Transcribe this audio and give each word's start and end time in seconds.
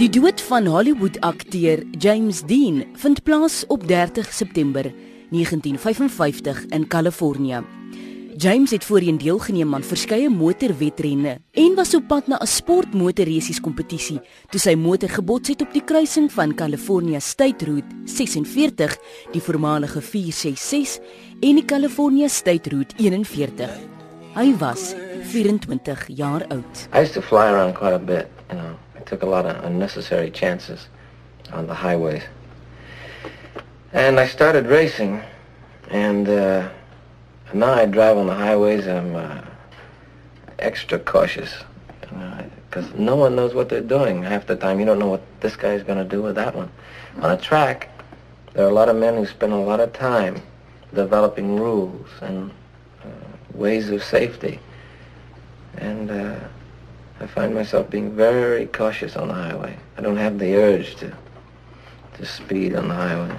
Die 0.00 0.08
dood 0.08 0.40
van 0.48 0.64
Hollywood-akteur 0.64 1.82
James 2.00 2.38
Dean 2.48 2.86
vind 3.02 3.18
plaas 3.22 3.66
op 3.68 3.82
30 3.88 4.32
September 4.32 4.86
1955 5.28 6.62
in 6.66 6.86
Kalifornië. 6.86 7.60
James 8.36 8.70
het 8.70 8.84
voorheen 8.84 9.18
deelgeneem 9.18 9.74
aan 9.74 9.84
verskeie 9.84 10.30
motorwedrenne 10.30 11.36
en 11.52 11.74
was 11.74 11.94
op 11.94 12.08
pad 12.08 12.26
na 12.26 12.40
'n 12.40 12.46
sportmotorresies 12.46 13.60
kompetisie 13.60 14.20
toe 14.48 14.60
sy 14.60 14.74
motor 14.74 15.08
gebots 15.08 15.48
het 15.48 15.60
op 15.60 15.72
die 15.72 15.84
kruising 15.84 16.32
van 16.32 16.54
California 16.54 17.18
State 17.18 17.64
Route 17.64 17.94
46, 18.04 18.98
die 19.32 19.42
voormalige 19.42 20.00
466 20.00 21.04
en 21.40 21.54
die 21.54 21.64
California 21.64 22.28
State 22.28 22.70
Route 22.70 22.94
41. 22.96 23.70
Hy 24.34 24.56
was 24.56 24.94
24 25.22 26.06
jaar 26.06 26.46
oud. 26.48 26.88
I 26.94 27.00
used 27.00 27.12
to 27.12 27.20
fly 27.20 27.52
around 27.52 27.74
quite 27.74 27.94
a 27.94 27.98
bit, 27.98 28.26
you 28.48 28.60
know. 28.60 28.89
Took 29.10 29.22
a 29.24 29.26
lot 29.26 29.44
of 29.44 29.64
unnecessary 29.64 30.30
chances 30.30 30.86
on 31.52 31.66
the 31.66 31.74
highways. 31.74 32.22
And 33.92 34.20
I 34.20 34.26
started 34.26 34.66
racing 34.66 35.20
and 35.90 36.28
uh 36.28 36.70
now 37.52 37.72
I 37.72 37.86
drive 37.86 38.16
on 38.16 38.28
the 38.28 38.34
highways 38.34 38.86
I'm 38.86 39.16
uh, 39.16 39.42
extra 40.60 41.00
cautious. 41.00 41.52
Because 42.68 42.94
no 42.94 43.16
one 43.16 43.34
knows 43.34 43.52
what 43.52 43.68
they're 43.68 43.80
doing 43.80 44.22
half 44.22 44.46
the 44.46 44.54
time. 44.54 44.78
You 44.78 44.86
don't 44.86 45.00
know 45.00 45.08
what 45.08 45.22
this 45.40 45.56
guy's 45.56 45.82
going 45.82 45.98
to 45.98 46.04
do 46.04 46.22
with 46.22 46.36
that 46.36 46.54
one. 46.54 46.70
On 47.20 47.32
a 47.32 47.36
track, 47.36 47.88
there 48.52 48.64
are 48.64 48.68
a 48.68 48.72
lot 48.72 48.88
of 48.88 48.94
men 48.94 49.16
who 49.16 49.26
spend 49.26 49.52
a 49.52 49.56
lot 49.56 49.80
of 49.80 49.92
time 49.92 50.40
developing 50.94 51.56
rules 51.56 52.08
and 52.20 52.52
uh, 53.02 53.08
ways 53.54 53.90
of 53.90 54.04
safety. 54.04 54.60
And 55.78 56.12
uh, 56.12 56.36
I 57.20 57.26
find 57.26 57.54
myself 57.54 57.90
being 57.90 58.16
very 58.16 58.66
cautious 58.66 59.16
on 59.16 59.28
the 59.28 59.34
highway. 59.34 59.76
I 59.98 60.00
don't 60.00 60.16
have 60.16 60.38
the 60.38 60.56
urge 60.56 60.96
to 60.96 61.12
to 62.16 62.26
speed 62.26 62.74
on 62.74 62.88
the 62.88 62.94
highway. 62.94 63.38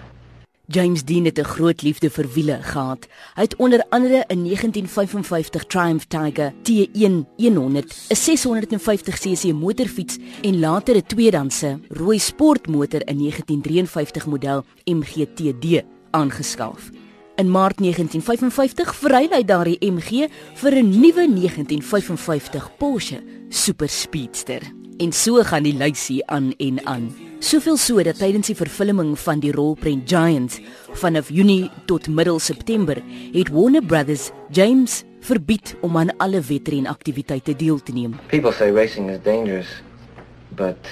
James 0.67 1.03
Dean 1.03 1.25
het 1.25 1.37
'n 1.37 1.43
groot 1.43 1.81
liefde 1.81 2.09
vir 2.09 2.27
wiele 2.33 2.59
gehad. 2.61 3.07
Hy 3.35 3.41
het 3.41 3.55
onder 3.55 3.85
andere 3.89 4.23
'n 4.27 4.41
1955 4.43 5.65
Triumph 5.65 6.05
Tiger 6.07 6.53
T1 6.63 7.25
100, 7.37 7.95
'n 8.09 8.15
650 8.15 9.19
cc 9.19 9.53
motorfiets 9.53 10.17
en 10.41 10.59
later 10.59 10.95
'n 10.95 11.05
tweedehandse 11.07 11.79
rooi 11.89 12.19
sportmotor 12.19 13.01
in 13.07 13.17
1953 13.17 14.25
model 14.25 14.63
MGTD 14.85 15.83
aangeskaf. 16.11 16.89
In 17.35 17.51
Maart 17.51 17.79
1955 17.79 18.95
verruil 18.95 19.29
hy 19.29 19.43
daardie 19.43 19.77
MG 19.79 20.27
vir 20.53 20.73
'n 20.75 20.89
nuwe 20.99 21.27
1955 21.27 22.77
Porsche 22.77 23.40
Super 23.53 23.89
Speedster. 23.89 24.61
En 24.97 25.11
so 25.11 25.43
gaan 25.43 25.63
die 25.63 25.75
lysie 25.75 26.21
aan 26.31 26.53
en 26.57 26.79
aan. 26.87 27.09
Soveel 27.39 27.75
so 27.77 27.99
dat 28.03 28.15
tydens 28.21 28.47
die 28.47 28.55
vervulling 28.55 29.11
van 29.19 29.41
die 29.43 29.51
rolprent 29.51 30.07
Giants 30.07 30.61
vanaf 31.01 31.29
Junie 31.29 31.67
tot 31.85 32.07
middel 32.07 32.39
September 32.39 33.01
het 33.33 33.51
Warner 33.51 33.83
Brothers 33.83 34.29
James 34.55 35.03
verbied 35.19 35.75
om 35.81 35.97
aan 35.97 36.15
alle 36.17 36.39
wedren 36.41 36.87
aktiwiteite 36.87 37.55
deel 37.55 37.83
te 37.83 37.91
neem. 37.91 38.15
People 38.27 38.53
say 38.53 38.71
racing 38.71 39.09
is 39.11 39.19
dangerous, 39.23 39.67
but 40.55 40.87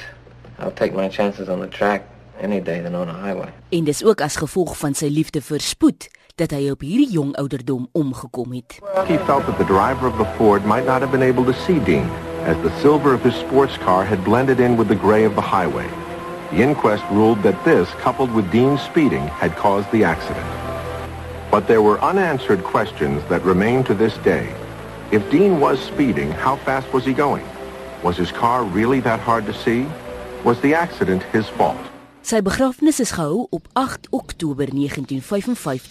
I'll 0.60 0.74
take 0.74 0.96
my 0.96 1.10
chances 1.10 1.48
on 1.48 1.60
the 1.60 1.68
track 1.68 2.04
any 2.44 2.62
day 2.62 2.84
than 2.84 2.96
on 2.96 3.08
a 3.08 3.16
highway. 3.24 3.54
En 3.70 3.84
dis 3.84 4.04
ook 4.04 4.22
as 4.22 4.36
gevolg 4.36 4.78
van 4.78 4.94
sy 4.94 5.08
liefde 5.08 5.42
vir 5.42 5.64
spoed 5.64 6.10
dat 6.36 6.52
hy 6.52 6.68
op 6.76 6.84
hierdie 6.84 7.12
jong 7.12 7.38
ouderdom 7.40 7.88
omgekom 7.92 8.52
het. 8.52 8.82
He 9.08 9.16
felt 9.24 9.48
that 9.48 9.56
the 9.58 9.70
driver 9.72 10.12
of 10.12 10.18
the 10.20 10.28
Ford 10.36 10.66
might 10.66 10.86
not 10.86 11.00
have 11.00 11.12
been 11.16 11.24
able 11.24 11.48
to 11.48 11.56
see 11.64 11.80
Dean 11.88 12.10
as 12.46 12.58
the 12.64 12.76
silver 12.82 13.14
of 13.14 13.24
his 13.24 13.36
sports 13.36 13.78
car 13.78 14.04
had 14.04 14.24
blended 14.24 14.60
in 14.60 14.78
with 14.78 14.88
the 14.88 14.96
gray 14.96 15.24
of 15.24 15.36
the 15.36 15.42
highway. 15.42 15.90
The 16.52 16.62
inquest 16.62 17.04
ruled 17.12 17.44
that 17.44 17.64
this, 17.64 17.90
coupled 18.02 18.32
with 18.32 18.52
Dean's 18.52 18.82
speeding, 18.82 19.28
had 19.28 19.56
caused 19.56 19.92
the 19.92 20.04
accident. 20.04 20.48
But 21.52 21.68
there 21.68 21.82
were 21.82 22.00
unanswered 22.02 22.64
questions 22.64 23.24
that 23.30 23.44
remain 23.44 23.84
to 23.84 23.94
this 23.94 24.18
day. 24.18 24.54
If 25.12 25.30
Dean 25.30 25.60
was 25.60 25.80
speeding, 25.80 26.32
how 26.32 26.56
fast 26.58 26.92
was 26.94 27.06
he 27.06 27.14
going? 27.14 27.46
Was 28.04 28.18
his 28.18 28.32
car 28.32 28.64
really 28.64 29.00
that 29.02 29.20
hard 29.20 29.46
to 29.46 29.54
see? 29.54 29.86
Was 30.44 30.60
the 30.62 30.74
accident 30.74 31.24
his 31.24 31.48
fault? 31.50 31.78
Sy 32.22 32.42
begrafnis 32.42 33.00
is 33.00 33.12
gehou 33.16 33.48
op 33.50 33.68
8 33.74 34.12
Oktober 34.12 34.68
1955 34.70 35.88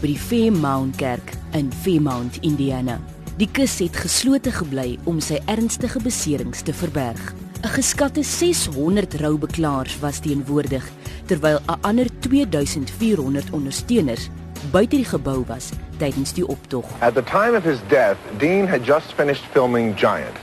by 0.00 0.06
die 0.06 0.18
Fairmount 0.18 0.98
Kerk 0.98 1.34
in 1.54 1.72
Fairmount, 1.72 2.38
Indiana. 2.42 3.00
Die 3.40 3.46
kus 3.48 3.78
het 3.80 3.94
geslote 3.96 4.50
gebly 4.52 4.98
om 5.08 5.16
sy 5.24 5.38
ernstige 5.48 6.02
beserings 6.04 6.60
te 6.66 6.74
verberg. 6.76 7.32
'n 7.64 7.70
Geskatte 7.72 8.22
600 8.22 9.14
roubeklaars 9.22 9.94
was 10.00 10.20
teenwoordig 10.20 10.84
terwyl 11.26 11.58
'n 11.64 11.80
ander 11.80 12.08
2400 12.20 13.50
ondersteuners 13.50 14.28
buite 14.70 14.96
die 14.96 15.04
gebou 15.04 15.44
was 15.46 15.70
tydens 15.96 16.32
die 16.32 16.46
optog. 16.46 16.84
At 17.00 17.14
the 17.14 17.24
time 17.24 17.56
of 17.56 17.64
his 17.64 17.80
death, 17.88 18.18
Dean 18.38 18.68
had 18.68 18.84
just 18.84 19.14
finished 19.14 19.44
filming 19.52 19.96
Giant, 19.96 20.36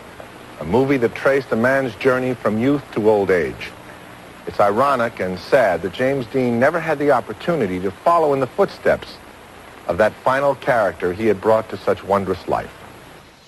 a 0.60 0.66
movie 0.66 1.00
that 1.00 1.14
traced 1.14 1.52
a 1.52 1.56
man's 1.56 1.94
journey 2.00 2.36
from 2.42 2.58
youth 2.58 2.84
to 2.94 3.10
old 3.10 3.30
age. 3.30 3.72
It's 4.48 4.60
ironic 4.60 5.20
and 5.22 5.38
sad 5.38 5.82
that 5.82 5.94
James 5.94 6.26
Dean 6.34 6.60
never 6.60 6.80
had 6.80 6.98
the 6.98 7.12
opportunity 7.12 7.80
to 7.80 7.92
follow 8.04 8.34
in 8.34 8.40
the 8.40 8.50
footsteps 8.56 9.08
of 9.88 9.98
that 9.98 10.14
final 10.24 10.56
character 10.56 11.14
he 11.14 11.28
had 11.28 11.40
brought 11.42 11.70
to 11.70 11.78
such 11.78 12.04
wondrous 12.04 12.48
life. 12.48 12.72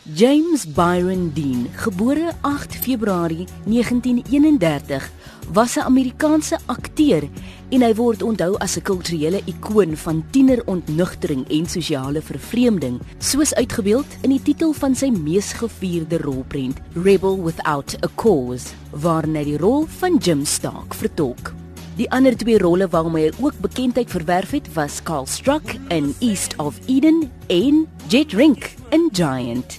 James 0.04 0.66
Byron 0.66 1.30
Dean, 1.30 1.70
gebore 1.78 2.34
8 2.44 2.76
Februarie 2.76 3.46
1931, 3.66 5.12
was 5.54 5.78
'n 5.78 5.86
Amerikaanse 5.86 6.58
akteur 6.66 7.30
en 7.70 7.82
hy 7.82 7.94
word 7.94 8.24
onthou 8.24 8.58
as 8.58 8.78
'n 8.78 8.82
kulturele 8.82 9.42
ikoon 9.46 9.96
van 9.96 10.24
tienerontnugtering 10.32 11.46
en 11.48 11.66
sosiale 11.66 12.22
vervreemding, 12.22 13.00
soos 13.20 13.54
uitgebeeld 13.54 14.18
in 14.24 14.30
die 14.30 14.42
titel 14.42 14.74
van 14.74 14.96
sy 14.96 15.10
mees 15.10 15.54
gevierde 15.54 16.18
rolprent, 16.18 16.82
Rebel 16.94 17.44
Without 17.44 17.96
a 18.04 18.10
Cause, 18.16 18.74
waarin 18.92 19.36
hy 19.36 19.44
die 19.44 19.58
rol 19.58 19.86
van 19.86 20.18
Jim 20.18 20.46
Stark 20.46 20.94
vertolk. 20.94 21.61
Die 22.02 22.10
ander 22.10 22.34
twee 22.34 22.58
rolle 22.58 22.88
waarmee 22.90 23.28
hy 23.30 23.44
ook 23.46 23.60
bekendheid 23.62 24.10
verwerf 24.10 24.56
het, 24.56 24.66
was 24.74 25.04
Carl 25.06 25.28
Struck 25.30 25.76
in 25.94 26.16
East 26.18 26.56
of 26.58 26.80
Eden 26.90 27.28
en 27.54 27.84
Jet 28.10 28.34
Rink 28.34 28.72
in 28.90 29.04
Giant. 29.14 29.76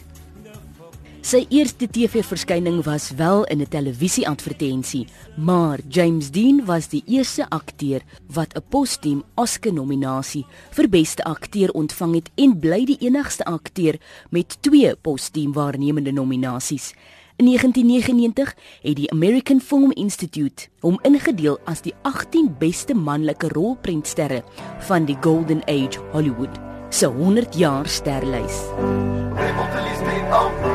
Sy 1.27 1.41
eerste 1.50 1.88
TV-verskyning 1.91 2.84
was 2.87 3.11
wel 3.19 3.43
in 3.50 3.59
'n 3.59 3.69
televisie-advertensie, 3.69 5.06
maar 5.37 5.78
James 5.88 6.31
Dean 6.31 6.65
was 6.65 6.88
die 6.88 7.03
eerste 7.06 7.49
akteur 7.50 8.00
wat 8.27 8.55
'n 8.55 8.62
postuum 8.69 9.22
Oscar-nominasie 9.34 10.47
vir 10.71 10.88
beste 10.88 11.25
akteur 11.25 11.71
ontvang 11.71 12.15
het 12.15 12.31
en 12.34 12.59
bly 12.59 12.84
die 12.84 12.99
enigste 13.00 13.44
akteur 13.44 13.99
met 14.31 14.62
twee 14.62 14.97
postuum 14.97 15.53
waarnemende 15.53 16.12
nominasies. 16.12 16.94
In 17.37 17.47
1999 17.47 18.54
het 18.82 18.97
die 18.97 19.10
American 19.10 19.60
Film 19.60 19.91
Institute 19.91 20.69
hom 20.81 20.98
ingedeel 21.03 21.59
as 21.65 21.82
die 21.82 21.94
18 22.03 22.54
beste 22.59 22.94
manlike 22.94 23.48
rolprentsterre 23.48 24.43
van 24.88 25.04
die 25.04 25.16
Golden 25.20 25.65
Age 25.65 26.00
Hollywood 26.12 26.60
se 26.88 27.06
100 27.06 27.56
jaar 27.56 27.87
sterlys. 27.87 28.60
Hey, 29.34 30.72